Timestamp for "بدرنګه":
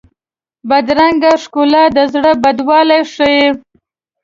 0.69-1.31